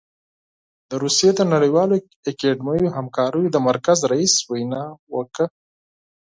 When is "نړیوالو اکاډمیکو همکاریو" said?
1.53-3.53